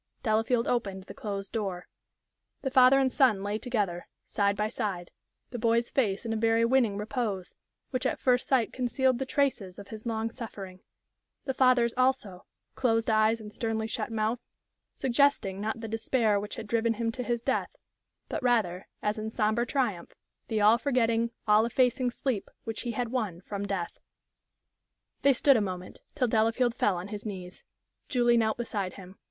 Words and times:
Delafield 0.23 0.65
opened 0.67 1.03
the 1.03 1.13
closed 1.13 1.51
door. 1.53 1.87
The 2.63 2.71
father 2.71 2.97
and 2.99 3.11
son 3.11 3.43
lay 3.43 3.59
together, 3.59 4.07
side 4.25 4.57
by 4.57 4.67
side, 4.67 5.11
the 5.51 5.59
boy's 5.59 5.91
face 5.91 6.25
in 6.25 6.33
a 6.33 6.37
very 6.37 6.65
winning 6.65 6.97
repose, 6.97 7.53
which 7.91 8.07
at 8.07 8.17
first 8.17 8.47
sight 8.47 8.73
concealed 8.73 9.19
the 9.19 9.27
traces 9.27 9.77
of 9.77 9.89
his 9.89 10.07
long 10.07 10.31
suffering; 10.31 10.79
the 11.45 11.53
father's 11.53 11.93
also 11.95 12.47
closed 12.73 13.11
eyes 13.11 13.39
and 13.39 13.53
sternly 13.53 13.85
shut 13.85 14.11
mouth 14.11 14.39
suggesting, 14.95 15.61
not 15.61 15.81
the 15.81 15.87
despair 15.87 16.39
which 16.39 16.55
had 16.55 16.65
driven 16.65 16.95
him 16.95 17.11
to 17.11 17.21
his 17.21 17.43
death, 17.43 17.75
but, 18.27 18.41
rather, 18.41 18.87
as 19.03 19.19
in 19.19 19.29
sombre 19.29 19.67
triumph, 19.67 20.15
the 20.47 20.59
all 20.59 20.79
forgetting, 20.79 21.29
all 21.47 21.63
effacing 21.63 22.09
sleep 22.09 22.49
which 22.63 22.81
he 22.81 22.93
had 22.93 23.09
won 23.09 23.39
from 23.41 23.67
death. 23.67 23.99
They 25.21 25.33
stood 25.33 25.57
a 25.57 25.61
moment, 25.61 26.01
till 26.15 26.27
Delafield 26.27 26.73
fell 26.73 26.97
on 26.97 27.09
his 27.09 27.23
knees. 27.23 27.63
Julie 28.09 28.35
knelt 28.37 28.57
beside 28.57 28.93
him. 28.93 29.19